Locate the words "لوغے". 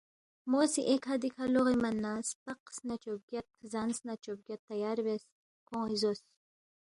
1.53-1.75